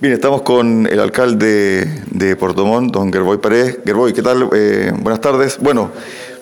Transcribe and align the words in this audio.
Bien, 0.00 0.12
estamos 0.12 0.42
con 0.42 0.88
el 0.90 0.98
alcalde 0.98 1.88
de 2.10 2.34
Portomón, 2.34 2.88
don 2.90 3.12
Gerboy 3.12 3.38
Paredes. 3.38 3.78
Gerboy, 3.86 4.12
¿qué 4.12 4.22
tal? 4.22 4.48
Eh, 4.52 4.90
buenas 4.98 5.20
tardes. 5.20 5.58
Bueno, 5.60 5.92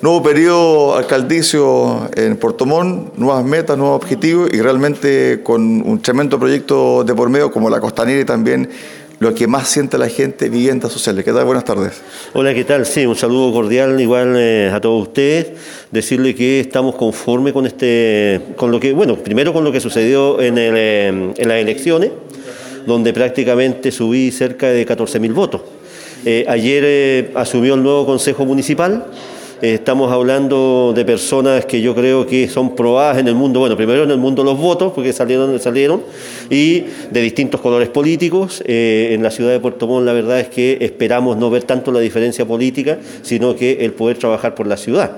nuevo 0.00 0.22
periodo 0.22 0.96
alcaldicio 0.96 2.08
en 2.16 2.38
Portomón, 2.38 3.12
nuevas 3.18 3.44
metas, 3.44 3.76
nuevos 3.76 3.96
objetivos 3.96 4.48
y 4.50 4.62
realmente 4.62 5.42
con 5.44 5.62
un 5.86 6.00
tremendo 6.00 6.38
proyecto 6.38 7.04
de 7.04 7.14
por 7.14 7.28
medio 7.28 7.52
como 7.52 7.68
la 7.68 7.78
Costanera 7.78 8.22
y 8.22 8.24
también 8.24 8.70
lo 9.18 9.34
que 9.34 9.46
más 9.46 9.68
siente 9.68 9.98
la 9.98 10.08
gente, 10.08 10.48
viviendas 10.48 10.90
sociales. 10.90 11.22
¿Qué 11.22 11.30
tal? 11.30 11.44
Buenas 11.44 11.66
tardes. 11.66 12.00
Hola, 12.32 12.54
¿qué 12.54 12.64
tal? 12.64 12.86
Sí, 12.86 13.04
un 13.04 13.16
saludo 13.16 13.52
cordial 13.52 14.00
igual 14.00 14.34
eh, 14.34 14.70
a 14.72 14.80
todos 14.80 15.08
ustedes. 15.08 15.48
Decirle 15.90 16.34
que 16.34 16.60
estamos 16.60 16.94
conformes 16.94 17.52
con 17.52 17.66
este, 17.66 18.40
con 18.56 18.70
lo 18.70 18.80
que, 18.80 18.94
bueno, 18.94 19.16
primero 19.16 19.52
con 19.52 19.62
lo 19.62 19.70
que 19.70 19.78
sucedió 19.78 20.40
en, 20.40 20.54
eh, 20.56 21.08
en 21.36 21.48
las 21.48 21.58
elecciones 21.58 22.12
donde 22.86 23.12
prácticamente 23.12 23.90
subí 23.90 24.30
cerca 24.30 24.68
de 24.68 24.86
14.000 24.86 25.32
votos. 25.32 25.60
Eh, 26.24 26.44
ayer 26.48 26.84
eh, 26.86 27.30
asumió 27.34 27.74
el 27.74 27.82
nuevo 27.82 28.06
Consejo 28.06 28.44
Municipal. 28.44 29.06
Eh, 29.60 29.74
estamos 29.74 30.12
hablando 30.12 30.92
de 30.94 31.04
personas 31.04 31.66
que 31.66 31.80
yo 31.80 31.94
creo 31.94 32.26
que 32.26 32.48
son 32.48 32.76
probadas 32.76 33.18
en 33.18 33.26
el 33.26 33.34
mundo, 33.34 33.60
bueno, 33.60 33.76
primero 33.76 34.04
en 34.04 34.10
el 34.10 34.18
mundo 34.18 34.44
los 34.44 34.56
votos, 34.56 34.92
porque 34.92 35.12
salieron, 35.12 35.58
salieron, 35.58 36.02
y 36.48 36.84
de 37.10 37.20
distintos 37.20 37.60
colores 37.60 37.88
políticos. 37.88 38.62
en 38.66 39.22
la 39.22 39.30
ciudad 39.30 39.50
de 39.50 39.60
Puerto 39.60 39.86
Montt 39.86 40.06
la 40.06 40.12
verdad 40.12 40.40
es 40.40 40.48
que 40.48 40.78
esperamos 40.80 41.36
no 41.36 41.50
ver 41.50 41.64
tanto 41.64 41.90
la 41.90 42.00
diferencia 42.00 42.44
política, 42.44 42.98
sino 43.22 43.56
que 43.56 43.84
el 43.84 43.92
poder 43.92 44.18
trabajar 44.18 44.54
por 44.54 44.66
la 44.66 44.76
ciudad. 44.76 45.12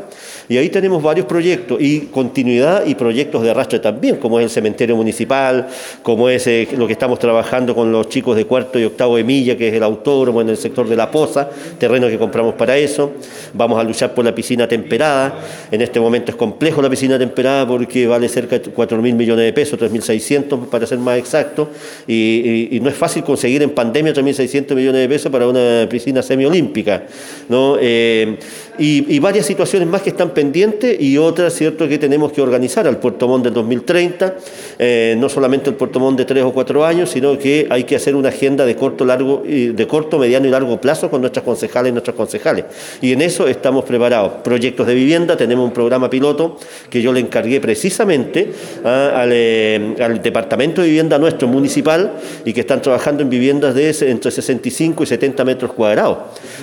Y 0.49 0.59
ahí 0.59 0.69
tenemos 0.69 1.03
varios 1.03 1.27
proyectos 1.27 1.81
y 1.81 2.01
continuidad 2.01 2.85
y 2.85 2.95
proyectos 2.95 3.43
de 3.43 3.51
arrastre 3.51 3.79
también, 3.79 4.17
como 4.17 4.39
es 4.39 4.45
el 4.45 4.51
cementerio 4.51 4.95
municipal, 4.95 5.69
como 6.03 6.29
es 6.29 6.47
eh, 6.47 6.69
lo 6.77 6.87
que 6.87 6.93
estamos 6.93 7.19
trabajando 7.19 7.75
con 7.75 7.91
los 7.91 8.09
chicos 8.09 8.37
de 8.37 8.45
cuarto 8.45 8.79
y 8.79 8.85
octavo 8.85 9.17
de 9.17 9.25
milla, 9.25 9.57
que 9.57 9.69
es 9.69 9.75
el 9.75 9.83
autódromo 9.83 10.43
en 10.43 10.51
el 10.51 10.57
sector 10.57 10.87
de 10.87 10.97
la 10.97 11.11
poza, 11.11 11.49
terreno 11.79 12.09
que 12.09 12.19
compramos 12.19 12.55
para 12.55 12.77
eso. 12.77 13.13
Vamos 13.55 13.79
a 13.81 13.85
luchar 13.85 14.15
por 14.15 14.25
la 14.25 14.35
piscina 14.35 14.69
temperada. 14.69 15.39
En 15.71 15.81
este 15.81 15.99
momento 15.99 16.31
es 16.31 16.37
complejo 16.37 16.83
la 16.83 16.91
piscina 16.91 17.19
temperada 17.19 17.67
porque 17.67 18.07
vale 18.07 18.29
cerca 18.29 18.59
de 18.59 18.71
4 18.71 19.01
mil 19.01 19.15
millones 19.15 19.47
de 19.47 19.53
pesos, 19.53 19.79
3.600 19.81 20.67
para 20.67 20.87
ser 20.87 20.99
más 20.99 21.19
exacto, 21.19 21.71
y, 22.07 22.79
no 22.83 22.91
es 22.91 22.97
fácil 22.97 23.25
conseguir 23.25 23.63
en 23.63 23.71
pandemia 23.71 24.13
3.600 24.13 24.75
millones 24.75 25.01
de 25.01 25.09
pesos 25.09 25.33
para 25.33 25.49
una 25.49 25.87
piscina 25.89 26.23
semiolímpica. 26.23 27.05
¿no? 27.49 27.79
Eh, 27.81 28.37
y, 28.79 29.19
varias 29.19 29.47
situaciones 29.47 29.89
más 29.89 30.03
que 30.03 30.11
están 30.11 30.31
pendiente 30.31 30.97
y 30.99 31.17
otra, 31.17 31.49
¿cierto?, 31.51 31.89
que 31.89 31.99
tenemos 31.99 32.33
que 32.33 32.43
organizar 32.43 32.87
al 32.87 32.99
Puerto 32.99 33.27
Montt 33.27 33.45
del 33.45 33.55
2030, 33.55 34.37
eh, 34.79 35.15
no 35.19 35.29
solamente 35.29 35.71
el 35.71 35.77
Puerto 35.77 35.99
Montt 36.01 36.19
de 36.19 36.25
tres 36.25 36.45
o 36.45 36.53
cuatro 36.53 36.85
años, 36.85 37.11
sino 37.11 37.39
que 37.39 37.67
hay 37.71 37.85
que 37.85 37.97
hacer 37.97 38.15
una 38.15 38.29
agenda 38.29 38.67
de 38.67 38.77
corto, 38.77 39.05
largo, 39.05 39.43
de 39.45 39.87
corto, 39.87 40.19
mediano 40.19 40.47
y 40.47 40.51
largo 40.51 40.81
plazo 40.81 41.11
con 41.11 41.21
nuestras 41.21 41.45
concejales 41.45 41.91
y 41.91 41.93
nuestros 41.93 42.17
concejales. 42.17 42.65
Y 43.01 43.13
en 43.13 43.23
eso 43.23 43.47
estamos 43.49 43.85
preparados. 43.85 44.33
Proyectos 44.43 44.87
de 44.87 44.95
vivienda, 44.95 45.37
tenemos 45.37 45.65
un 45.65 45.73
programa 45.73 46.11
piloto 46.11 46.59
que 46.91 47.01
yo 47.01 47.13
le 47.13 47.21
encargué 47.21 47.61
precisamente 47.61 48.53
ah, 48.85 49.25
eh, 49.31 49.95
al, 50.01 50.23
Departamento 50.23 50.81
de 50.81 50.89
Vivienda 50.89 51.19
nuestro 51.19 51.49
municipal 51.49 52.13
y 52.45 52.53
que 52.53 52.61
están 52.61 52.81
trabajando 52.81 53.23
en 53.23 53.31
viviendas 53.31 53.75
de 53.75 53.95
entre 54.11 54.31
65 54.31 55.03
y 55.03 55.07
70 55.07 55.45
metros 55.45 55.73
cuadrados, 55.73 56.19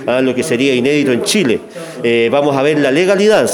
ah, 0.08 0.22
lo 0.22 0.34
que 0.34 0.44
sería 0.44 0.74
inédito 0.74 1.12
en 1.12 1.24
Chile. 1.24 1.60
Eh, 2.04 2.30
vamos 2.32 2.56
a 2.56 2.62
ver 2.62 2.80
la 2.80 2.92
legalidad, 2.92 3.50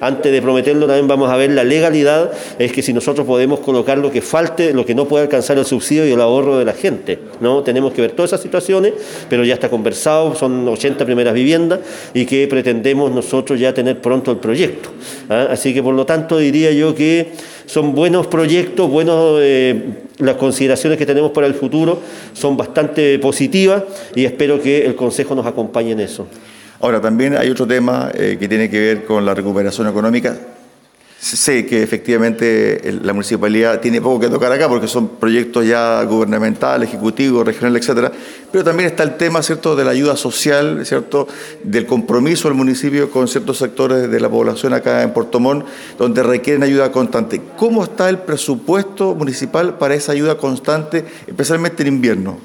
antes 0.00 0.32
de 0.32 0.42
prometerlo 0.42 0.86
también 0.86 1.06
vamos 1.06 1.30
a 1.30 1.36
ver 1.36 1.50
la 1.50 1.64
legalidad, 1.64 2.30
es 2.58 2.72
que 2.72 2.82
si 2.82 2.92
nosotros 2.92 3.26
podemos 3.26 3.60
colocar 3.60 3.98
lo 3.98 4.10
que 4.10 4.22
falte, 4.22 4.72
lo 4.72 4.86
que 4.86 4.94
no 4.94 5.06
puede 5.06 5.24
alcanzar 5.24 5.58
el 5.58 5.64
subsidio 5.64 6.06
y 6.06 6.12
el 6.12 6.20
ahorro 6.20 6.58
de 6.58 6.64
la 6.64 6.72
gente, 6.72 7.18
¿no? 7.40 7.62
Tenemos 7.62 7.92
que 7.92 8.00
ver 8.00 8.12
todas 8.12 8.30
esas 8.30 8.40
situaciones, 8.40 8.94
pero 9.28 9.44
ya 9.44 9.54
está 9.54 9.68
conversado, 9.68 10.34
son 10.34 10.66
80 10.66 11.04
primeras 11.04 11.34
viviendas 11.34 11.80
y 12.14 12.26
que 12.26 12.46
pretendemos 12.48 13.10
nosotros 13.10 13.60
ya 13.60 13.74
tener 13.74 14.00
pronto 14.00 14.30
el 14.30 14.38
proyecto. 14.38 14.90
¿ah? 15.28 15.48
Así 15.50 15.74
que 15.74 15.82
por 15.82 15.94
lo 15.94 16.06
tanto 16.06 16.38
diría 16.38 16.70
yo 16.72 16.94
que 16.94 17.32
son 17.66 17.94
buenos 17.94 18.26
proyectos, 18.26 18.90
buenos, 18.90 19.38
eh, 19.40 19.80
las 20.18 20.36
consideraciones 20.36 20.98
que 20.98 21.06
tenemos 21.06 21.30
para 21.32 21.46
el 21.46 21.54
futuro 21.54 21.98
son 22.32 22.56
bastante 22.56 23.18
positivas 23.18 23.84
y 24.14 24.24
espero 24.24 24.60
que 24.60 24.86
el 24.86 24.94
Consejo 24.94 25.34
nos 25.34 25.46
acompañe 25.46 25.92
en 25.92 26.00
eso. 26.00 26.26
Ahora, 26.80 27.00
también 27.00 27.36
hay 27.36 27.50
otro 27.50 27.66
tema 27.66 28.10
eh, 28.14 28.36
que 28.40 28.48
tiene 28.48 28.70
que 28.70 28.80
ver 28.80 29.04
con 29.04 29.24
la 29.26 29.34
recuperación 29.34 29.86
económica. 29.86 30.36
Sé 31.20 31.66
que 31.66 31.82
efectivamente 31.82 32.80
la 33.02 33.12
municipalidad 33.12 33.78
tiene 33.80 34.00
poco 34.00 34.20
que 34.20 34.30
tocar 34.30 34.50
acá 34.52 34.66
porque 34.70 34.88
son 34.88 35.06
proyectos 35.06 35.66
ya 35.66 36.02
gubernamentales, 36.04 36.88
ejecutivos, 36.88 37.44
regionales, 37.44 37.82
etcétera, 37.82 38.10
pero 38.50 38.64
también 38.64 38.88
está 38.88 39.02
el 39.02 39.18
tema, 39.18 39.42
¿cierto?, 39.42 39.76
de 39.76 39.84
la 39.84 39.90
ayuda 39.90 40.16
social, 40.16 40.80
¿cierto?, 40.86 41.28
del 41.62 41.84
compromiso 41.84 42.48
del 42.48 42.56
municipio 42.56 43.10
con 43.10 43.28
ciertos 43.28 43.58
sectores 43.58 44.10
de 44.10 44.18
la 44.18 44.30
población 44.30 44.72
acá 44.72 45.02
en 45.02 45.12
Puerto 45.12 45.38
Montt, 45.38 45.66
donde 45.98 46.22
requieren 46.22 46.62
ayuda 46.62 46.90
constante. 46.90 47.42
¿Cómo 47.58 47.84
está 47.84 48.08
el 48.08 48.20
presupuesto 48.20 49.14
municipal 49.14 49.76
para 49.76 49.94
esa 49.94 50.12
ayuda 50.12 50.38
constante, 50.38 51.04
especialmente 51.26 51.82
en 51.82 51.88
invierno? 51.88 52.38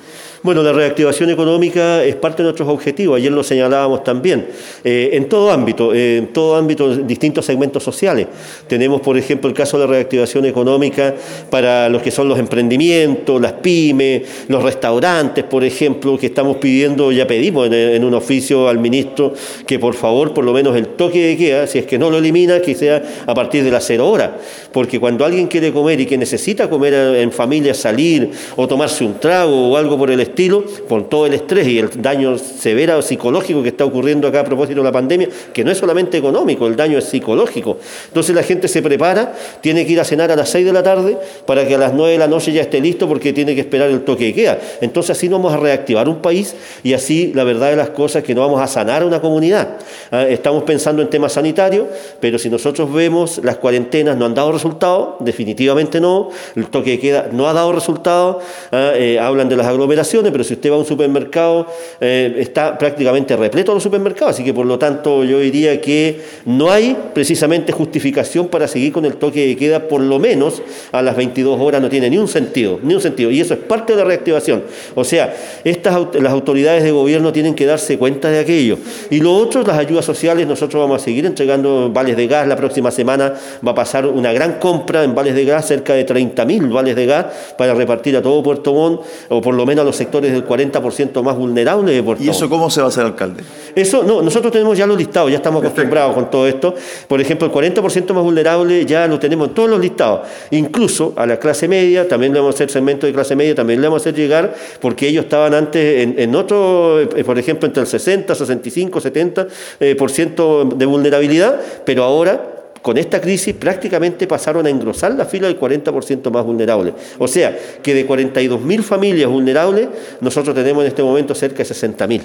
Bueno, 0.45 0.61
la 0.61 0.73
reactivación 0.73 1.31
económica 1.31 2.03
es 2.03 2.13
parte 2.17 2.44
de 2.44 2.44
nuestros 2.44 2.69
objetivos, 2.69 3.17
ayer 3.17 3.31
lo 3.31 3.44
señalábamos 3.44 4.03
también, 4.03 4.45
eh, 4.83 5.09
en 5.13 5.28
todo 5.28 5.50
ámbito, 5.50 5.91
eh, 5.91 6.17
en 6.17 6.28
todo 6.28 6.56
ámbito, 6.56 6.97
distintos 6.97 7.47
segmentos 7.47 7.81
sociales. 7.81 8.28
Tenemos, 8.67 9.01
por 9.01 9.17
ejemplo, 9.17 9.50
el 9.50 9.55
caso 9.55 9.79
de 9.79 9.88
la 9.88 9.94
reactivación 9.94 10.45
económica 10.45 11.16
para 11.50 11.89
los 11.89 12.03
que 12.03 12.11
son 12.11 12.29
los 12.29 12.38
emprendimientos, 12.38 13.41
las 13.41 13.53
pymes, 13.53 14.45
los 14.47 14.61
restaurantes, 14.61 15.44
por 15.45 15.63
ejemplo, 15.63 16.16
que 16.16 16.28
estamos 16.28 16.57
pidiendo, 16.57 17.11
ya 17.11 17.25
pedimos 17.25 17.67
en, 17.72 18.03
un 18.03 18.13
oficio 18.13 18.69
al 18.69 18.78
ministro 18.78 19.34
que 19.66 19.79
por 19.79 19.95
favor, 19.95 20.31
por 20.31 20.45
lo 20.45 20.53
menos 20.53 20.75
el 20.75 20.89
toque 20.89 21.25
de 21.25 21.38
queda, 21.38 21.66
si 21.66 21.79
es 21.79 21.88
que 21.88 21.97
no 21.97 22.11
lo 22.11 22.19
elimina, 22.19 22.61
que 22.61 22.75
sea 22.75 23.01
a 23.25 23.34
partir 23.34 23.63
de 23.63 23.72
las 23.72 23.84
cero 23.84 24.07
horas. 24.07 24.29
Porque 24.72 25.00
cuando 25.00 25.25
alguien 25.25 25.47
quiere 25.47 25.73
comer 25.73 26.01
y 26.01 26.05
que 26.05 26.19
necesita 26.19 26.69
comer 26.69 26.94
en 26.94 27.31
familia, 27.31 27.73
salir 27.73 28.29
o 28.55 28.67
tomarse 28.67 29.03
un 29.03 29.19
trago 29.19 29.72
o 29.72 29.78
algo 29.78 29.97
por 29.97 30.11
el 30.11 30.19
estilo, 30.19 30.34
estilo, 30.35 30.66
con 30.90 31.09
todo 31.09 31.25
el 31.25 31.34
estrés 31.34 31.66
y 31.68 31.79
el 31.79 31.90
daño 32.01 32.38
severo 32.38 33.01
psicológico 33.01 33.63
que 33.63 33.69
está 33.69 33.85
ocurriendo 33.85 34.28
acá 34.28 34.41
a 34.41 34.44
propósito 34.44 34.81
de 34.81 34.84
la 34.84 34.91
pandemia, 34.91 35.29
que 35.53 35.63
no 35.63 35.72
es 35.72 35.78
solamente 35.78 36.18
económico, 36.18 36.68
el 36.68 36.75
daño 36.75 36.97
es 36.97 37.06
psicológico. 37.06 37.78
Entonces 38.07 38.35
la 38.35 38.44
gente 38.44 38.68
se 38.68 38.81
prepara, 38.81 39.34
tiene 39.62 39.85
que 39.85 39.94
ir 39.94 40.00
a 40.01 40.03
cenar 40.03 40.31
a 40.31 40.35
las 40.35 40.50
6 40.50 40.66
de 40.66 40.73
la 40.73 40.84
tarde 40.84 41.18
para 41.46 41.66
que 41.66 41.75
a 41.75 41.78
las 41.78 41.94
9 41.94 42.12
de 42.12 42.19
la 42.19 42.28
noche 42.28 42.51
ya 42.51 42.62
esté 42.62 42.81
listo 42.81 43.07
porque 43.07 43.31
tiene 43.31 43.56
que 43.56 43.62
esperar 43.62 43.90
el 43.90 44.01
toque 44.01 44.25
de 44.25 44.34
queda. 44.34 44.59
Entonces 44.81 45.18
así 45.18 45.29
no 45.29 45.38
vamos 45.38 45.53
a 45.53 45.57
reactivar 45.57 46.09
un 46.09 46.22
país 46.22 46.53
y 46.84 46.94
así 46.94 47.31
la 47.34 47.46
verdad 47.46 47.69
de 47.69 47.78
las 47.78 47.91
cosas 47.91 48.17
es 48.17 48.23
que 48.25 48.35
no 48.35 48.41
vamos 48.41 48.59
a 48.59 48.67
sanar 48.67 49.06
una 49.06 49.22
comunidad. 49.22 49.78
Ah, 50.12 50.25
estamos 50.28 50.63
pensando 50.63 51.02
en 51.02 51.09
temas 51.09 51.34
sanitarios, 51.34 51.88
pero 52.19 52.38
si 52.38 52.50
nosotros 52.50 52.91
vemos 52.91 53.40
las 53.41 53.56
cuarentenas 53.56 54.17
no 54.17 54.25
han 54.25 54.34
dado 54.34 54.52
resultado, 54.52 55.16
definitivamente 55.22 56.02
no, 56.02 56.29
el 56.56 56.67
toque 56.67 56.91
de 56.91 57.00
queda 57.00 57.29
no 57.31 57.47
ha 57.47 57.53
dado 57.53 57.72
resultado, 57.72 58.41
ah, 58.73 58.91
eh, 58.96 59.17
hablan 59.17 59.47
de 59.47 59.56
las 59.56 59.67
aglomeraciones, 59.67 60.25
pero 60.31 60.44
si 60.44 60.53
usted 60.53 60.72
va 60.72 60.75
a 60.75 60.80
un 60.80 60.86
supermercado, 60.86 61.68
eh, 62.00 62.36
está 62.38 62.78
prácticamente 62.78 63.36
repleto 63.36 63.74
los 63.74 63.84
supermercados, 63.84 64.36
así 64.36 64.44
que 64.44 64.53
por 64.53 64.66
lo 64.66 64.80
tanto 64.80 65.24
yo 65.24 65.40
diría 65.40 65.80
que 65.81 66.19
no 66.46 66.72
hay 66.72 66.96
precisamente 67.13 67.72
justificación 67.72 68.47
para 68.47 68.68
seguir 68.68 68.91
con 68.91 69.06
el 69.06 69.16
toque 69.16 69.47
de 69.47 69.56
queda, 69.56 69.88
por 69.88 70.02
lo 70.02 70.19
menos 70.19 70.62
a 70.91 71.02
las 71.02 71.16
22 71.16 71.59
horas 71.59 71.81
no 71.81 71.90
tiene 71.90 72.09
ni 72.09 72.18
un 72.18 72.28
sentido, 72.28 72.80
ni 72.84 72.94
un 72.94 73.02
sentido, 73.02 73.31
y 73.31 73.41
eso 73.41 73.53
es 73.53 73.59
parte 73.59 73.94
de 73.94 74.00
la 74.00 74.06
reactivación. 74.06 74.64
O 74.96 75.03
sea, 75.03 75.35
estas, 75.64 76.16
las 76.16 76.31
autoridades 76.31 76.84
de 76.84 76.91
gobierno 76.91 77.31
tienen 77.31 77.56
que 77.56 77.66
darse 77.66 77.97
cuenta 77.97 78.30
de 78.30 78.40
aquello. 78.40 78.78
Y 79.09 79.19
lo 79.19 79.35
otro, 79.35 79.64
las 79.64 79.78
ayudas 79.78 80.06
sociales, 80.06 80.47
nosotros 80.47 80.81
vamos 80.81 81.02
a 81.02 81.06
seguir 81.06 81.25
entregando 81.25 81.90
vales 81.91 82.18
de 82.18 82.28
gas, 82.28 82.47
la 82.47 82.56
próxima 82.56 82.91
semana 82.91 83.34
va 83.66 83.72
a 83.72 83.75
pasar 83.75 84.06
una 84.06 84.34
gran 84.34 84.59
compra 84.59 85.03
en 85.03 85.16
vales 85.16 85.35
de 85.35 85.46
gas, 85.46 85.68
cerca 85.68 85.94
de 85.94 86.06
30.000 86.06 86.72
vales 86.72 86.96
de 86.96 87.06
gas 87.06 87.25
para 87.58 87.74
repartir 87.74 88.16
a 88.18 88.22
todo 88.22 88.41
Puerto 88.44 88.74
Montt, 88.74 89.02
o 89.30 89.41
por 89.41 89.53
lo 89.53 89.66
menos 89.66 89.84
a 89.84 89.85
los 89.85 89.96
sectores 90.05 90.31
del 90.31 90.46
40% 90.46 91.22
más 91.23 91.35
vulnerables 91.35 91.96
de 91.96 92.03
Puerto 92.03 92.23
¿Y 92.23 92.29
eso 92.29 92.49
cómo 92.49 92.69
se 92.69 92.79
va 92.81 92.87
a 92.87 92.90
hacer, 92.90 93.05
alcalde? 93.05 93.43
Eso, 93.75 94.03
no, 94.03 94.22
nosotros 94.22 94.52
tenemos 94.52 94.78
ya 94.78 94.85
los 94.85 94.97
listados, 94.97 95.31
ya 95.31 95.37
estamos 95.37 95.61
acostumbrados 95.63 96.13
con 96.13 96.29
todo 96.29 96.47
esto. 96.47 96.75
Por 97.07 97.19
ejemplo, 97.19 97.47
el 97.47 97.53
40% 97.53 98.13
más 98.13 98.23
vulnerable 98.23 98.85
ya 98.85 99.07
lo 99.07 99.19
tenemos 99.19 99.49
en 99.49 99.53
todos 99.53 99.69
los 99.69 99.79
listados. 99.79 100.22
Incluso 100.52 101.13
a 101.16 101.25
la 101.25 101.37
clase 101.37 101.67
media, 101.67 102.07
también 102.07 102.34
le 102.34 102.40
vamos 102.40 102.55
a 102.55 102.57
hacer 102.57 102.69
segmento 102.69 103.07
de 103.07 103.13
clase 103.13 103.35
media, 103.35 103.55
también 103.55 103.81
le 103.81 103.87
vamos 103.87 104.02
a 104.02 104.09
hacer 104.09 104.16
llegar, 104.16 104.55
porque 104.79 105.07
ellos 105.07 105.25
estaban 105.25 105.53
antes 105.53 106.03
en, 106.03 106.16
en 106.17 106.35
otro, 106.35 107.01
eh, 107.01 107.23
por 107.23 107.37
ejemplo, 107.37 107.67
entre 107.67 107.81
el 107.81 107.87
60, 107.87 108.34
65, 108.34 109.01
70% 109.01 109.47
eh, 109.79 109.96
por 109.96 110.11
ciento 110.11 110.66
de 110.66 110.85
vulnerabilidad, 110.85 111.59
pero 111.85 112.03
ahora 112.03 112.54
con 112.85 112.99
esta 112.99 113.20
crisis 113.20 113.55
prácticamente 113.55 114.28
pasaron 114.28 114.67
a 114.67 114.70
engrosar 114.70 115.16
la 115.16 115.26
fila 115.26 115.47
del 115.47 115.59
40% 115.59 116.29
más 116.29 116.46
vulnerable. 116.46 116.93
O 117.17 117.28
sea, 117.28 117.58
que 117.82 117.96
de 117.96 118.08
42.000 118.08 118.84
familias 118.84 119.28
vulnerables, 119.28 119.87
nosotros 120.22 120.53
tenemos 120.53 120.84
en 120.84 120.90
este 120.90 121.02
momento 121.02 121.34
cerca 121.34 121.64
de 121.64 121.66
60.000. 121.67 122.22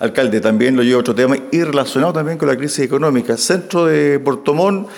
Alcalde, 0.00 0.40
también 0.40 0.74
lo 0.74 0.82
llevo 0.82 0.98
otro 0.98 1.14
tema 1.14 1.36
y 1.52 1.62
relacionado 1.62 2.12
también 2.12 2.36
con 2.36 2.48
la 2.48 2.56
crisis 2.56 2.80
económica. 2.80 3.36
Centro 3.36 3.86
de 3.86 4.18
Portomón, 4.18 4.88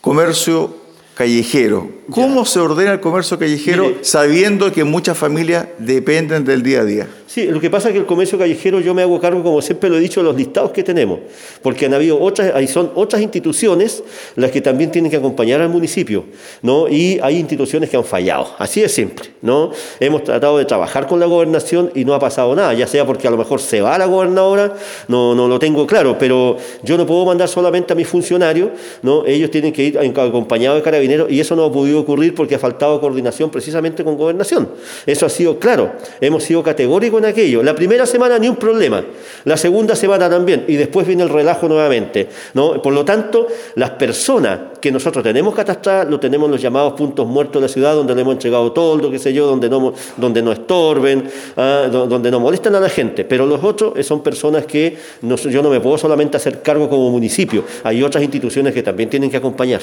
comercio 0.00 0.74
callejero. 1.14 1.88
¿Cómo 2.10 2.46
se 2.46 2.58
ordena 2.58 2.92
el 2.92 3.00
comercio 3.00 3.38
callejero 3.38 3.98
sabiendo 4.00 4.72
que 4.72 4.82
muchas 4.82 5.18
familias 5.18 5.66
dependen 5.78 6.44
del 6.44 6.62
día 6.62 6.80
a 6.80 6.84
día? 6.84 7.08
Sí, 7.26 7.44
lo 7.44 7.60
que 7.60 7.68
pasa 7.68 7.88
es 7.88 7.92
que 7.92 7.98
el 7.98 8.06
comercio 8.06 8.38
callejero 8.38 8.80
yo 8.80 8.94
me 8.94 9.02
hago 9.02 9.20
cargo, 9.20 9.42
como 9.42 9.60
siempre 9.60 9.90
lo 9.90 9.98
he 9.98 10.00
dicho, 10.00 10.20
de 10.20 10.24
los 10.24 10.34
listados 10.34 10.70
que 10.70 10.82
tenemos, 10.82 11.18
porque 11.62 11.84
han 11.84 11.92
habido 11.92 12.18
otras, 12.18 12.54
ahí 12.54 12.66
son 12.66 12.90
otras 12.94 13.20
instituciones 13.20 14.02
las 14.34 14.50
que 14.50 14.62
también 14.62 14.90
tienen 14.90 15.10
que 15.10 15.18
acompañar 15.18 15.60
al 15.60 15.68
municipio, 15.68 16.24
¿no? 16.62 16.88
Y 16.88 17.20
hay 17.22 17.36
instituciones 17.36 17.90
que 17.90 17.98
han 17.98 18.04
fallado, 18.04 18.54
así 18.58 18.80
de 18.80 18.88
simple, 18.88 19.28
¿no? 19.42 19.70
Hemos 20.00 20.24
tratado 20.24 20.56
de 20.56 20.64
trabajar 20.64 21.06
con 21.06 21.20
la 21.20 21.26
gobernación 21.26 21.90
y 21.94 22.06
no 22.06 22.14
ha 22.14 22.18
pasado 22.18 22.56
nada, 22.56 22.72
ya 22.72 22.86
sea 22.86 23.04
porque 23.04 23.28
a 23.28 23.30
lo 23.30 23.36
mejor 23.36 23.60
se 23.60 23.82
va 23.82 23.98
la 23.98 24.06
gobernadora, 24.06 24.72
no, 25.08 25.34
no 25.34 25.48
lo 25.48 25.58
tengo 25.58 25.86
claro, 25.86 26.16
pero 26.18 26.56
yo 26.82 26.96
no 26.96 27.04
puedo 27.04 27.26
mandar 27.26 27.48
solamente 27.48 27.92
a 27.92 27.96
mis 27.96 28.08
funcionarios, 28.08 28.70
¿no? 29.02 29.26
Ellos 29.26 29.50
tienen 29.50 29.74
que 29.74 29.84
ir 29.84 29.98
acompañados 29.98 30.78
de 30.78 30.82
carabineros 30.82 31.30
y 31.30 31.40
eso 31.40 31.54
no 31.54 31.66
ha 31.66 31.70
podido 31.70 31.97
ocurrir 32.00 32.34
porque 32.34 32.54
ha 32.54 32.58
faltado 32.58 33.00
coordinación 33.00 33.50
precisamente 33.50 34.04
con 34.04 34.16
gobernación. 34.16 34.68
Eso 35.06 35.26
ha 35.26 35.28
sido 35.28 35.58
claro, 35.58 35.92
hemos 36.20 36.44
sido 36.44 36.62
categóricos 36.62 37.20
en 37.20 37.26
aquello. 37.26 37.62
La 37.62 37.74
primera 37.74 38.06
semana 38.06 38.38
ni 38.38 38.48
un 38.48 38.56
problema, 38.56 39.04
la 39.44 39.56
segunda 39.56 39.94
semana 39.96 40.28
también, 40.28 40.64
y 40.68 40.76
después 40.76 41.06
viene 41.06 41.22
el 41.22 41.28
relajo 41.28 41.68
nuevamente. 41.68 42.28
¿no? 42.54 42.80
Por 42.82 42.92
lo 42.92 43.04
tanto, 43.04 43.46
las 43.74 43.90
personas 43.90 44.58
que 44.80 44.92
nosotros 44.92 45.22
tenemos 45.22 45.54
catastradas, 45.54 46.08
lo 46.08 46.20
tenemos 46.20 46.50
los 46.50 46.60
llamados 46.60 46.92
puntos 46.94 47.26
muertos 47.26 47.60
de 47.60 47.68
la 47.68 47.72
ciudad, 47.72 47.94
donde 47.94 48.14
le 48.14 48.22
hemos 48.22 48.34
entregado 48.34 48.72
todo, 48.72 48.96
lo 48.96 49.10
que 49.10 49.18
sé 49.18 49.32
yo, 49.32 49.46
donde 49.46 49.68
no, 49.68 49.92
donde 50.16 50.42
no 50.42 50.52
estorben, 50.52 51.28
ah, 51.56 51.88
donde 51.90 52.30
no 52.30 52.40
molestan 52.40 52.74
a 52.74 52.80
la 52.80 52.88
gente. 52.88 53.24
Pero 53.24 53.46
los 53.46 53.62
otros 53.62 53.94
eh, 53.96 54.02
son 54.02 54.22
personas 54.22 54.66
que 54.66 54.96
yo 55.22 55.62
no 55.62 55.70
me 55.70 55.80
puedo 55.80 55.98
solamente 55.98 56.36
hacer 56.36 56.62
cargo 56.62 56.88
como 56.88 57.10
municipio, 57.10 57.64
hay 57.82 58.02
otras 58.02 58.22
instituciones 58.22 58.74
que 58.74 58.82
también 58.82 59.10
tienen 59.10 59.30
que 59.30 59.36
acompañar. 59.36 59.80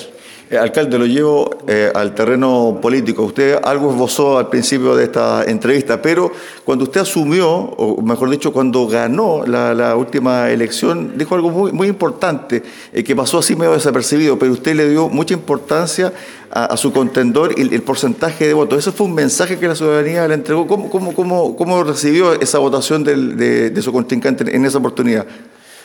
Eh, 0.47 0.57
alcalde, 0.59 0.99
lo 0.99 1.07
llevo 1.07 1.57
eh, 1.67 1.91
al 1.95 2.13
terreno 2.13 2.77
político. 2.79 3.23
Usted 3.23 3.57
algo 3.63 3.89
esbozó 3.89 4.37
al 4.37 4.47
principio 4.47 4.95
de 4.95 5.05
esta 5.05 5.43
entrevista, 5.43 5.99
pero 5.99 6.31
cuando 6.63 6.83
usted 6.83 7.01
asumió, 7.01 7.49
o 7.49 7.99
mejor 8.03 8.29
dicho, 8.29 8.53
cuando 8.53 8.85
ganó 8.87 9.43
la, 9.47 9.95
última 9.95 10.51
elección, 10.51 11.17
dijo 11.17 11.33
algo 11.33 11.49
muy, 11.49 11.87
importante, 11.87 12.61
eh, 12.93 13.03
que 13.03 13.15
pasó 13.15 13.39
así 13.39 13.55
medio 13.55 13.73
desapercibido, 13.73 14.37
pero 14.37 14.51
usted 14.51 14.75
le 14.75 14.87
dio 14.87 15.09
mucha 15.09 15.33
importancia 15.33 16.13
a, 16.51 16.77
su 16.77 16.93
contendor 16.93 17.57
y 17.57 17.61
el, 17.73 17.81
porcentaje 17.81 18.45
de 18.45 18.53
votos. 18.53 18.77
Ese 18.77 18.91
fue 18.91 19.07
un 19.07 19.15
mensaje 19.15 19.57
que 19.57 19.67
la 19.67 19.75
ciudadanía 19.75 20.27
le 20.27 20.35
entregó. 20.35 20.67
¿Cómo, 20.67 20.91
cómo, 20.91 21.15
cómo, 21.15 21.55
cómo 21.55 21.83
recibió 21.83 22.33
esa 22.39 22.59
votación 22.59 23.03
de, 23.03 23.71
de 23.71 23.81
su 23.81 23.91
contrincante 23.91 24.55
en 24.55 24.63
esa 24.63 24.77
oportunidad? 24.77 25.25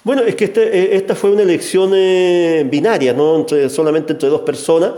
Bueno, 0.03 0.23
es 0.23 0.35
que 0.35 0.45
este, 0.45 0.63
eh, 0.63 0.97
esta 0.97 1.15
fue 1.15 1.31
una 1.31 1.43
elección 1.43 1.93
eh, 1.95 2.67
binaria, 2.71 3.13
no 3.13 3.47
solamente 3.69 4.13
entre 4.13 4.29
dos 4.31 4.41
personas. 4.43 4.93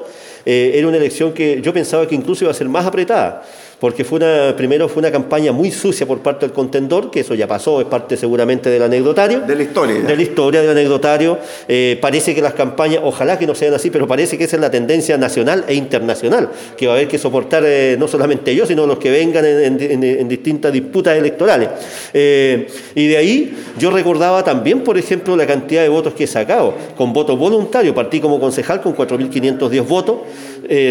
Eh, 0.45 0.73
era 0.75 0.89
una 0.89 0.97
elección 0.97 1.33
que 1.33 1.61
yo 1.61 1.73
pensaba 1.73 2.07
que 2.07 2.15
incluso 2.15 2.45
iba 2.45 2.51
a 2.51 2.55
ser 2.55 2.69
más 2.69 2.85
apretada 2.85 3.43
porque 3.83 4.05
fue 4.05 4.19
una, 4.19 4.55
primero 4.57 4.89
fue 4.89 5.01
una 5.01 5.11
campaña 5.11 5.51
muy 5.51 5.73
sucia 5.73 6.07
por 6.07 6.21
parte 6.21 6.47
del 6.47 6.55
contendor, 6.55 7.11
que 7.11 7.19
eso 7.19 7.35
ya 7.35 7.49
pasó, 7.49 7.81
es 7.81 7.89
parte 7.89 8.17
seguramente 8.17 8.71
del 8.71 8.81
anecdotario. 8.81 9.41
De 9.41 9.57
la 9.57 9.65
historia. 9.65 10.01
De 10.03 10.15
la 10.15 10.23
historia 10.23 10.61
del 10.61 10.71
anecdotario. 10.71 11.37
Eh, 11.67 11.99
parece 12.01 12.33
que 12.33 12.41
las 12.41 12.53
campañas, 12.55 13.01
ojalá 13.03 13.41
que 13.41 13.45
no 13.45 13.57
sean 13.57 13.75
así, 13.75 13.91
pero 13.91 14.07
parece 14.07 14.39
que 14.39 14.45
esa 14.45 14.55
es 14.55 14.63
la 14.63 14.71
tendencia 14.71 15.19
nacional 15.19 15.65
e 15.67 15.75
internacional, 15.75 16.51
que 16.77 16.87
va 16.87 16.93
a 16.93 16.97
haber 16.97 17.09
que 17.09 17.19
soportar 17.19 17.65
eh, 17.67 17.97
no 17.99 18.07
solamente 18.07 18.53
ellos, 18.53 18.69
sino 18.69 18.87
los 18.87 18.99
que 19.01 19.11
vengan 19.11 19.45
en, 19.45 20.29
distintas 20.29 20.73
disputas 20.73 21.19
electorales. 21.19 21.69
Eh, 22.15 22.69
y 22.95 23.09
de 23.09 23.17
ahí 23.17 23.57
yo 23.81 23.91
recordaba 23.91 24.45
también, 24.45 24.85
por 24.85 24.97
ejemplo, 24.97 25.35
la 25.35 25.45
cantidad 25.45 25.83
de 25.83 25.89
votos 25.89 26.15
que 26.15 26.23
he 26.23 26.29
sacado, 26.29 26.73
con 26.97 27.13
votos 27.13 27.37
voluntarios, 27.37 27.97
partí 27.97 28.21
como 28.21 28.39
concejal 28.39 28.81
con 28.81 28.95
4.510 28.95 29.85
votos, 29.89 30.19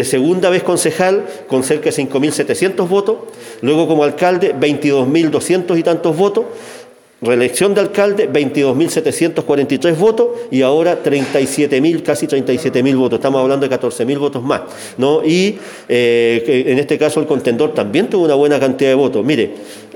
segunda 0.04 0.50
vez 0.50 0.62
concejal 0.62 1.24
con 1.48 1.62
cerca 1.62 1.90
de 1.90 1.96
5.700 1.96 2.88
votos, 2.88 3.16
luego 3.60 3.86
como 3.88 4.04
alcalde 4.04 4.54
22.200 4.54 5.78
y 5.78 5.82
tantos 5.82 6.16
votos, 6.16 6.44
reelección 7.22 7.72
de 7.74 7.80
alcalde 7.80 8.30
22.743 8.30 9.96
votos 9.96 10.28
y 10.50 10.62
ahora 10.62 11.02
37.000, 11.02 12.02
casi 12.02 12.26
37.000 12.26 12.96
votos. 12.96 13.18
Estamos 13.18 13.40
hablando 13.40 13.66
de 13.66 13.74
14.000 13.74 14.18
votos 14.18 14.42
más. 14.42 14.62
¿no? 14.98 15.24
Y 15.24 15.58
eh, 15.88 16.64
en 16.66 16.78
este 16.78 16.98
caso 16.98 17.20
el 17.20 17.26
contendor 17.26 17.72
también 17.72 18.10
tuvo 18.10 18.24
una 18.24 18.34
buena 18.34 18.58
cantidad 18.58 18.90
de 18.90 18.96
votos. 18.96 19.24
Mire, 19.24 19.52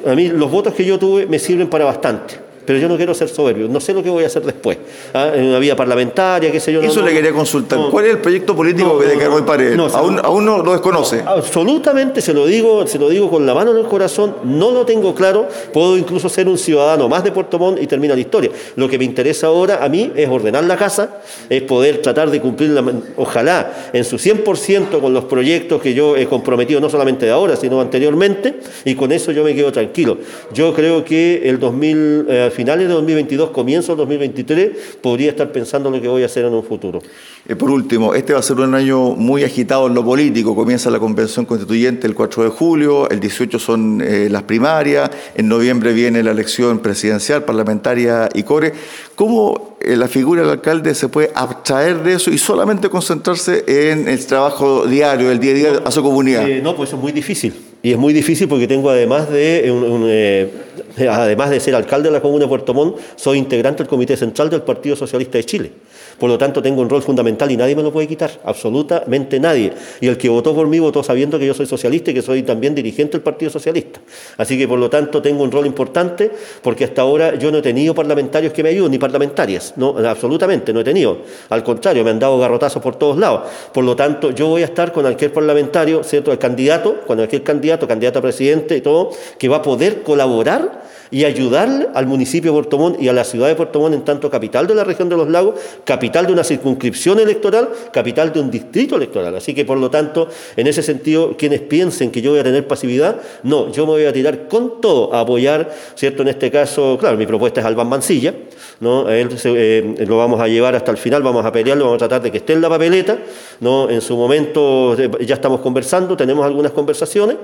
a 0.07 0.15
mí 0.15 0.29
los 0.29 0.51
votos 0.51 0.73
que 0.75 0.85
yo 0.85 0.99
tuve 0.99 1.27
me 1.27 1.39
sirven 1.39 1.69
para 1.69 1.85
bastante 1.85 2.46
pero 2.67 2.79
yo 2.79 2.89
no 2.89 2.97
quiero 2.97 3.15
ser 3.15 3.29
soberbio, 3.29 3.69
no 3.69 3.81
sé 3.81 3.95
lo 3.95 4.03
que 4.03 4.11
voy 4.11 4.25
a 4.25 4.27
hacer 4.27 4.43
después. 4.43 4.77
¿ah? 5.15 5.31
En 5.35 5.45
una 5.45 5.59
vía 5.59 5.77
parlamentaria, 5.77 6.51
qué 6.51 6.61
sé 6.61 6.73
yo. 6.73 6.83
Eso 6.83 7.01
le 7.01 7.13
quería 7.13 7.33
consultar. 7.33 7.79
¿Cuál 7.91 8.07
es 8.07 8.11
el 8.13 8.19
proyecto 8.19 8.55
político 8.57 8.99
que 8.99 9.07
de 9.07 9.43
para 9.43 9.63
él? 9.63 9.81
aún, 9.81 10.21
aún 10.23 10.45
no 10.45 10.63
lo 10.63 10.73
desconoce. 10.73 11.23
Absolutamente, 11.25 12.21
se 12.21 12.35
lo, 12.35 12.47
digo, 12.47 12.87
se 12.87 12.99
lo 12.99 13.09
digo 13.09 13.31
con 13.31 13.47
la 13.47 13.55
mano 13.55 13.71
en 13.71 13.79
el 13.79 13.87
corazón, 13.87 14.37
no 14.45 14.73
lo 14.73 14.85
tengo 14.85 15.15
claro, 15.15 15.49
puedo 15.73 15.97
incluso 15.97 16.29
ser 16.29 16.49
un 16.49 16.59
ciudadano 16.59 17.09
más 17.09 17.23
de 17.23 17.31
Puerto 17.33 17.59
Montt 17.59 17.81
y 17.81 17.87
termina 17.87 18.15
la 18.15 18.21
historia. 18.21 18.51
Lo 18.75 18.89
que 18.89 18.99
me 18.99 19.05
interesa 19.05 19.47
ahora 19.47 19.85
a 19.85 19.89
mí 19.89 20.13
es 20.17 20.29
ordenar 20.29 20.65
la 20.65 20.77
casa, 20.77 21.21
es 21.49 21.63
poder 21.63 22.03
tratar 22.03 22.31
de 22.31 22.41
cumplir, 22.41 22.77
ojalá, 23.17 23.91
en 23.93 24.05
su 24.05 24.17
100% 24.17 25.01
con 25.01 25.15
los 25.15 25.25
proyectos 25.25 25.81
que 25.81 25.95
yo 25.95 26.17
he 26.17 26.27
comprometido, 26.27 26.81
no 26.81 26.91
solamente 26.91 27.27
de 27.27 27.33
ahora, 27.33 27.55
sino 27.55 27.81
anteriormente, 27.81 28.59
y 28.85 28.95
con 28.95 29.13
eso 29.13 29.31
yo 29.31 29.45
me 29.45 29.55
quedo 29.55 29.71
tranquilo. 29.71 30.19
Yo 30.53 30.75
creo 30.75 31.05
que 31.05 31.49
el 31.49 31.61
2000 31.61 32.27
finales 32.57 32.89
de 32.89 32.95
2022, 32.95 33.51
comienzo 33.51 33.93
de 33.93 33.99
2023, 33.99 34.71
podría 35.03 35.31
estar 35.31 35.53
pensando 35.53 35.91
lo 35.91 36.01
que 36.01 36.09
voy 36.09 36.23
a 36.23 36.27
hacer 36.27 36.47
en 36.47 36.55
un 36.55 36.65
futuro. 36.65 37.03
Eh, 37.47 37.55
por 37.55 37.71
último, 37.71 38.15
este 38.15 38.33
va 38.33 38.39
a 38.39 38.43
ser 38.43 38.57
un 38.57 38.75
año 38.75 39.11
muy 39.11 39.45
agitado 39.45 39.87
en 39.87 39.95
lo 39.95 40.05
político. 40.05 40.57
Comienza 40.57 40.91
la 40.91 40.99
convención 40.99 41.45
constituyente 41.45 42.07
el 42.07 42.15
4 42.15 42.45
de 42.45 42.49
julio, 42.49 43.09
el 43.11 43.21
18 43.21 43.59
son 43.59 44.01
eh, 44.01 44.29
las 44.31 44.45
primarias, 44.45 45.11
en 45.35 45.49
noviembre 45.49 45.93
viene 45.93 46.23
la 46.23 46.31
elección 46.31 46.79
presidencial, 46.79 47.45
parlamentaria 47.45 48.29
y 48.35 48.43
core. 48.43 48.73
¿Cómo 49.15 49.77
eh, 49.81 49.95
la 49.97 50.09
figura 50.09 50.41
del 50.41 50.51
alcalde 50.51 50.95
se 50.95 51.09
puede 51.09 51.31
abstraer 51.35 52.03
de 52.03 52.15
eso 52.15 52.31
y 52.31 52.39
solamente 52.39 52.89
concentrarse 52.89 53.65
en 53.67 54.09
el 54.09 54.25
trabajo 54.27 54.87
diario, 54.87 55.31
el 55.31 55.39
día 55.39 55.53
a 55.53 55.55
día 55.55 55.83
a 55.85 55.91
su 55.91 56.03
comunidad? 56.03 56.49
no, 56.63 56.75
pues 56.75 56.89
eso 56.89 56.97
es 56.97 57.03
muy 57.03 57.13
difícil. 57.13 57.66
Y 57.87 57.93
es 57.93 57.99
muy 57.99 58.13
difícil 58.13 58.49
porque 58.49 58.67
tengo 58.67 58.91
además 58.91 59.31
de, 59.31 59.63
eh, 59.65 61.09
además 61.09 61.51
de 61.51 61.61
ser 61.61 61.77
alcalde 61.77 62.09
de 62.09 62.15
la 62.15 62.21
Comuna 62.21 62.47
de 62.47 62.49
Puerto 62.49 62.75
Montt, 62.75 62.99
soy 63.15 63.39
integrante 63.39 63.85
del 63.85 63.89
Comité 63.89 64.17
Central 64.17 64.51
del 64.51 64.63
Partido 64.63 64.97
Socialista 64.97 65.39
de 65.39 65.45
Chile. 65.45 65.71
Por 66.19 66.31
lo 66.31 66.39
tanto, 66.39 66.63
tengo 66.63 66.81
un 66.81 66.89
rol 66.89 67.03
fundamental 67.03 67.51
y 67.51 67.57
nadie 67.57 67.77
me 67.77 67.83
lo 67.83 67.93
puede 67.93 68.09
quitar, 68.09 68.31
absolutamente 68.45 69.39
nadie. 69.39 69.73
Y 70.01 70.09
el 70.09 70.17
que 70.17 70.29
votó 70.29 70.55
por 70.55 70.67
mí 70.67 70.79
votó 70.79 71.03
sabiendo 71.03 71.39
que 71.39 71.47
yo 71.47 71.55
soy 71.55 71.67
socialista 71.67 72.11
y 72.11 72.15
que 72.15 72.23
soy 72.23 72.43
también 72.43 72.75
dirigente 72.75 73.13
del 73.13 73.23
Partido 73.23 73.51
Socialista. 73.51 74.01
Así 74.37 74.57
que, 74.57 74.67
por 74.67 74.79
lo 74.79 74.89
tanto, 74.89 75.21
tengo 75.21 75.43
un 75.43 75.53
rol 75.53 75.67
importante 75.67 76.31
porque 76.63 76.85
hasta 76.85 77.03
ahora 77.03 77.35
yo 77.35 77.51
no 77.51 77.59
he 77.59 77.63
tenido 77.63 77.95
parlamentarios 77.95 78.53
que 78.53 78.63
me 78.63 78.71
ayuden, 78.71 78.93
ni 78.93 78.99
parlamentarias, 78.99 79.75
no, 79.77 79.97
absolutamente 79.99 80.73
no 80.73 80.81
he 80.81 80.85
tenido. 80.85 81.19
Al 81.51 81.63
contrario, 81.63 82.05
me 82.05 82.11
han 82.11 82.19
dado 82.19 82.39
garrotazos 82.39 82.83
por 82.83 82.97
todos 82.97 83.19
lados. 83.19 83.43
Por 83.73 83.85
lo 83.85 83.95
tanto, 83.95 84.31
yo 84.31 84.49
voy 84.49 84.63
a 84.63 84.67
estar 84.67 84.93
con 84.93 85.07
aquel 85.07 85.31
parlamentario, 85.33 86.03
¿cierto? 86.03 86.33
El 86.33 86.39
candidato, 86.39 87.03
con 87.07 87.21
aquel 87.21 87.43
candidato, 87.43 87.87
candidato 87.87 88.19
a 88.19 88.23
presidente 88.23 88.77
y 88.77 88.81
todo, 88.81 89.11
que 89.39 89.49
va 89.49 89.57
a 89.57 89.63
poder 89.63 90.03
colaborar 90.03 90.87
y 91.11 91.25
ayudar 91.25 91.91
al 91.95 92.07
municipio 92.07 92.53
de 92.53 92.57
Puerto 92.57 92.79
Montt 92.79 93.01
y 93.01 93.09
a 93.09 93.13
la 93.13 93.25
ciudad 93.25 93.49
de 93.49 93.55
Puerto 93.55 93.81
Montt 93.81 93.95
en 93.95 94.05
tanto 94.05 94.31
capital 94.31 94.67
de 94.67 94.75
la 94.75 94.85
región 94.85 95.09
de 95.09 95.17
los 95.17 95.29
lagos, 95.29 95.55
capital 95.85 96.27
de 96.27 96.33
una 96.33 96.45
circunscripción 96.45 97.21
electoral, 97.21 97.69
capital 97.93 98.33
de 98.33 98.41
un 98.41 98.51
distrito 98.51 98.97
electoral. 98.97 99.35
Así 99.37 99.55
que, 99.55 99.65
por 99.65 99.79
lo 99.79 99.91
tanto, 99.91 100.29
en 100.57 100.67
ese 100.67 100.83
sentido, 100.83 101.37
quienes 101.37 101.61
piensen 101.61 102.11
que 102.11 102.23
yo 102.23 102.31
voy 102.31 102.41
a 102.41 102.45
tener 102.45 102.67
pasividad, 102.67 103.21
no, 103.43 103.73
yo 103.73 103.87
me 103.87 103.93
voy 103.93 104.05
a 104.05 104.13
tirar 104.13 104.49
con 104.49 104.81
todo 104.81 105.15
a 105.15 105.21
apoyar, 105.21 105.73
¿cierto? 105.95 106.23
En 106.23 106.29
este 106.29 106.51
caso, 106.51 106.97
claro, 106.99 107.17
mi 107.17 107.27
propuesta 107.27 107.61
es 107.61 107.67
Alban 107.67 107.89
Mancilla, 107.89 108.35
¿no? 108.81 109.09
él 109.09 109.29
eh, 109.45 110.05
lo 110.07 110.19
vamos 110.19 110.41
a 110.41 110.49
llevar 110.49 110.75
hasta 110.75 110.91
el 110.91 110.97
final, 110.97 111.23
vamos 111.23 111.45
a 111.45 111.53
pelearlo, 111.53 111.85
vamos 111.85 111.97
a 111.97 112.09
tratar 112.09 112.23
de 112.23 112.31
que 112.31 112.39
esté 112.39 112.53
en 112.53 112.61
la 112.61 112.69
papeleta, 112.69 113.19
¿no? 113.61 113.89
En 113.89 114.01
su 114.01 114.17
momento 114.17 114.97
ya 115.21 115.35
estamos 115.35 115.61
conversando, 115.61 116.17
tenemos 116.17 116.45
algunas 116.45 116.73
conversaciones 116.73 117.37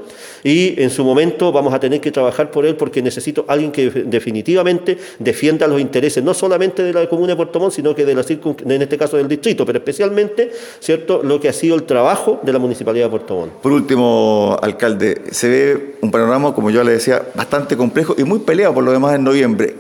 y 0.45 0.81
en 0.81 0.90
su 0.90 1.04
momento 1.04 1.52
vamos 1.52 1.73
a 1.73 1.81
tener 1.81 2.00
que 2.00 2.11
trabajar 2.11 2.50
por 2.50 2.66
él 2.66 2.76
porque 2.76 3.02
necesito 3.02 3.45
alguien 3.52 3.73
que 3.73 3.90
definitivamente 3.90 4.99
defienda 5.18 5.66
los 5.66 5.80
intereses 5.80 6.23
no 6.23 6.35
solamente 6.35 6.82
de 6.82 6.92
la 6.92 7.09
comuna 7.09 7.28
de 7.28 7.37
Puerto 7.37 7.61
Montt, 7.61 7.75
sino 7.75 7.94
que 7.94 8.04
de 8.04 8.14
la 8.14 8.23
en 8.23 8.82
este 8.82 8.99
caso 8.99 9.16
del 9.16 9.28
distrito, 9.28 9.66
pero 9.66 9.78
especialmente, 9.78 10.50
¿cierto?, 10.80 11.23
lo 11.23 11.40
que 11.40 11.49
ha 11.49 11.52
sido 11.52 11.75
el 11.75 11.85
trabajo 11.85 12.40
de 12.42 12.52
la 12.52 12.59
municipalidad 12.59 13.06
de 13.06 13.11
Puerto 13.11 13.37
Montt. 13.37 13.52
Por 13.54 13.73
último, 13.73 14.56
alcalde, 14.62 15.23
se 15.30 15.49
ve 15.49 15.97
un 16.00 16.11
panorama, 16.11 16.54
como 16.54 16.71
yo 16.71 16.82
le 16.82 16.92
decía, 16.92 17.23
bastante 17.35 17.76
complejo 17.76 18.14
y 18.16 18.25
muy 18.25 18.40
peleado 18.40 18.75
por 18.75 18.85
lo 18.85 18.92
demás 18.92 19.14
en 19.14 19.25
noviembre. 19.25 19.76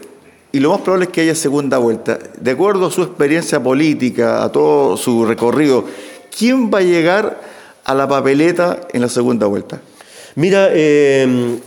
Y 0.52 0.60
lo 0.60 0.70
más 0.70 0.82
probable 0.82 1.06
es 1.06 1.10
que 1.10 1.22
haya 1.22 1.34
segunda 1.34 1.78
vuelta. 1.78 2.18
De 2.38 2.50
acuerdo 2.50 2.86
a 2.86 2.90
su 2.90 3.02
experiencia 3.02 3.62
política, 3.62 4.44
a 4.44 4.52
todo 4.52 4.98
su 4.98 5.24
recorrido, 5.24 5.84
¿quién 6.36 6.70
va 6.70 6.78
a 6.78 6.82
llegar 6.82 7.40
a 7.84 7.94
la 7.94 8.06
papeleta 8.06 8.80
en 8.92 9.00
la 9.00 9.08
segunda 9.08 9.46
vuelta? 9.46 9.80
Mira, 10.34 10.68
eh, 10.72 11.58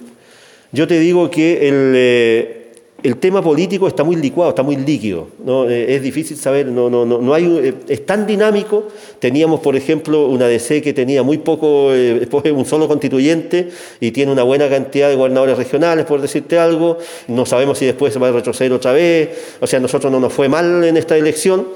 yo 0.75 0.87
te 0.87 0.99
digo 0.99 1.31
que 1.31 1.67
el, 1.67 1.93
eh, 1.95 2.65
el 3.05 3.17
tema 3.17 3.39
político 3.43 3.87
está 3.87 4.03
muy 4.03 4.15
licuado, 4.15 4.49
está 4.49 4.63
muy 4.63 4.77
líquido. 4.77 5.27
¿no? 5.45 5.69
Eh, 5.69 5.93
es 5.95 6.01
difícil 6.01 6.37
saber, 6.37 6.65
no, 6.65 6.89
no, 6.89 7.05
no, 7.05 7.19
no 7.19 7.35
hay, 7.35 7.45
eh, 7.45 7.73
es 7.87 8.03
tan 8.03 8.25
dinámico. 8.25 8.87
Teníamos, 9.19 9.59
por 9.59 9.75
ejemplo, 9.75 10.25
una 10.25 10.47
DC 10.47 10.81
que 10.81 10.91
tenía 10.91 11.21
muy 11.21 11.37
poco, 11.37 11.93
eh, 11.93 12.27
un 12.51 12.65
solo 12.65 12.87
constituyente 12.87 13.69
y 13.99 14.09
tiene 14.09 14.31
una 14.31 14.41
buena 14.41 14.67
cantidad 14.69 15.07
de 15.07 15.15
gobernadores 15.15 15.55
regionales, 15.55 16.05
por 16.05 16.19
decirte 16.19 16.57
algo. 16.57 16.97
No 17.27 17.45
sabemos 17.45 17.77
si 17.77 17.85
después 17.85 18.11
se 18.11 18.17
va 18.17 18.29
a 18.29 18.31
retroceder 18.31 18.73
otra 18.73 18.91
vez. 18.91 19.29
O 19.59 19.67
sea, 19.67 19.77
a 19.77 19.81
nosotros 19.83 20.11
no 20.11 20.19
nos 20.19 20.33
fue 20.33 20.49
mal 20.49 20.83
en 20.83 20.97
esta 20.97 21.15
elección. 21.15 21.67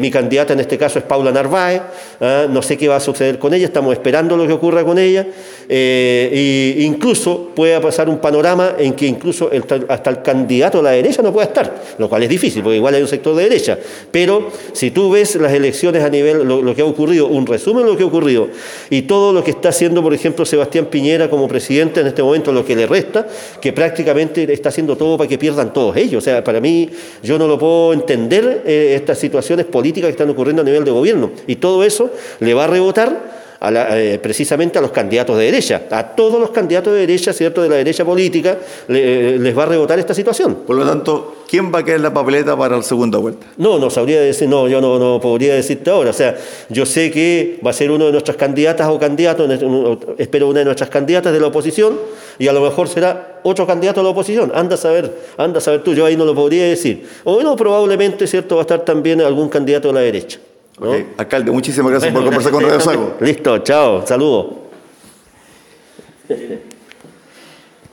Mi 0.00 0.10
candidata 0.10 0.52
en 0.52 0.60
este 0.60 0.78
caso 0.78 0.98
es 0.98 1.04
Paula 1.04 1.32
Narváez. 1.32 1.82
¿ah? 2.20 2.46
No 2.48 2.62
sé 2.62 2.76
qué 2.76 2.88
va 2.88 2.96
a 2.96 3.00
suceder 3.00 3.38
con 3.38 3.52
ella, 3.54 3.66
estamos 3.66 3.92
esperando 3.92 4.36
lo 4.36 4.46
que 4.46 4.52
ocurra 4.52 4.84
con 4.84 4.98
ella. 4.98 5.26
e 5.68 6.76
incluso 6.78 7.50
puede 7.54 7.78
pasar 7.80 8.08
un 8.08 8.18
panorama 8.18 8.74
en 8.78 8.94
que 8.94 9.06
incluso 9.06 9.50
hasta 9.88 10.10
el 10.10 10.22
candidato 10.22 10.80
a 10.80 10.82
la 10.82 10.90
derecha 10.90 11.22
no 11.22 11.32
puede 11.32 11.48
estar, 11.48 11.82
lo 11.98 12.08
cual 12.08 12.22
es 12.22 12.28
difícil, 12.28 12.62
porque 12.62 12.76
igual 12.76 12.94
hay 12.94 13.02
un 13.02 13.08
sector 13.08 13.34
de 13.34 13.44
derecha. 13.44 13.78
Pero 14.10 14.48
si 14.72 14.90
tú 14.90 15.10
ves 15.10 15.36
las 15.36 15.52
elecciones 15.52 16.02
a 16.02 16.08
nivel, 16.08 16.46
lo, 16.46 16.74
que 16.74 16.82
ha 16.82 16.84
ocurrido, 16.84 17.26
un 17.26 17.46
resumen 17.46 17.84
de 17.84 17.92
lo 17.92 17.96
que 17.96 18.02
ha 18.02 18.06
ocurrido, 18.06 18.48
y 18.88 19.02
todo 19.02 19.32
lo 19.32 19.42
que 19.44 19.50
está 19.50 19.70
haciendo, 19.70 20.02
por 20.02 20.14
ejemplo, 20.14 20.44
Sebastián 20.44 20.86
Piñera 20.86 21.28
como 21.28 21.48
presidente 21.48 22.00
en 22.00 22.06
este 22.06 22.22
momento, 22.22 22.52
lo 22.52 22.64
que 22.64 22.76
le 22.76 22.86
resta, 22.86 23.26
que 23.60 23.72
prácticamente 23.72 24.50
está 24.52 24.68
haciendo 24.68 24.96
todo 24.96 25.16
para 25.16 25.28
que 25.28 25.38
pierdan 25.38 25.72
todos 25.72 25.96
ellos. 25.96 26.22
O 26.22 26.24
sea, 26.24 26.42
para 26.44 26.60
mí, 26.60 26.88
yo 27.22 27.38
no 27.38 27.46
lo 27.46 27.58
puedo 27.58 27.92
entender 27.92 28.62
eh, 28.66 28.94
estas 28.96 29.18
situaciones 29.40 29.66
políticas 29.66 30.08
que 30.08 30.12
están 30.12 30.30
ocurriendo 30.30 30.62
a 30.62 30.64
nivel 30.64 30.84
de 30.84 30.90
gobierno. 30.90 31.30
Y 31.46 31.56
todo 31.56 31.82
eso 31.84 32.10
le 32.40 32.54
va 32.54 32.64
a 32.64 32.66
rebotar 32.66 33.40
eh, 33.62 34.18
precisamente 34.22 34.78
a 34.78 34.82
los 34.82 34.90
candidatos 34.90 35.36
de 35.36 35.44
derecha. 35.44 35.82
A 35.90 36.02
todos 36.16 36.40
los 36.40 36.50
candidatos 36.50 36.94
de 36.94 37.00
derecha, 37.00 37.32
¿cierto?, 37.32 37.62
de 37.62 37.68
la 37.68 37.76
derecha 37.76 38.06
política, 38.06 38.56
eh, 38.88 39.36
les 39.38 39.56
va 39.56 39.64
a 39.64 39.66
rebotar 39.66 39.98
esta 39.98 40.14
situación. 40.14 40.60
Por 40.66 40.76
lo 40.76 40.86
tanto, 40.86 41.44
¿quién 41.46 41.70
va 41.72 41.80
a 41.80 41.84
quedar 41.84 41.98
en 41.98 42.04
la 42.04 42.14
papeleta 42.14 42.56
para 42.56 42.78
la 42.78 42.82
segunda 42.82 43.18
vuelta? 43.18 43.46
No, 43.58 43.78
no 43.78 43.90
sabría 43.90 44.20
decir, 44.22 44.48
no, 44.48 44.66
yo 44.66 44.80
no, 44.80 44.98
no 44.98 45.20
podría 45.20 45.54
decirte 45.54 45.90
ahora. 45.90 46.08
O 46.08 46.14
sea, 46.14 46.36
yo 46.70 46.86
sé 46.86 47.10
que 47.10 47.60
va 47.64 47.70
a 47.70 47.74
ser 47.74 47.90
uno 47.90 48.06
de 48.06 48.12
nuestras 48.12 48.38
candidatas 48.38 48.88
o 48.88 48.98
candidatos, 48.98 49.50
espero 50.16 50.48
una 50.48 50.60
de 50.60 50.64
nuestras 50.64 50.88
candidatas 50.88 51.32
de 51.32 51.40
la 51.40 51.48
oposición, 51.48 51.98
y 52.40 52.48
a 52.48 52.54
lo 52.54 52.62
mejor 52.62 52.88
será 52.88 53.38
otro 53.42 53.66
candidato 53.66 54.00
de 54.00 54.04
la 54.04 54.10
oposición. 54.10 54.50
Anda 54.54 54.74
a 54.74 54.78
saber, 54.78 55.14
anda 55.36 55.58
a 55.58 55.60
saber 55.60 55.82
tú, 55.82 55.92
yo 55.92 56.06
ahí 56.06 56.16
no 56.16 56.24
lo 56.24 56.34
podría 56.34 56.64
decir. 56.64 57.06
O 57.24 57.42
no, 57.42 57.54
probablemente, 57.54 58.26
¿cierto?, 58.26 58.56
va 58.56 58.62
a 58.62 58.64
estar 58.64 58.80
también 58.80 59.20
algún 59.20 59.50
candidato 59.50 59.88
de 59.88 59.94
la 59.94 60.00
derecha. 60.00 60.40
Alcalde, 61.18 61.50
muchísimas 61.50 61.90
gracias 61.90 62.14
por 62.14 62.24
conversar 62.24 62.50
con 62.50 62.62
Radio 62.64 62.80
Sago. 62.80 63.14
Listo, 63.20 63.58
chao, 63.58 64.06
saludos. 64.06 64.46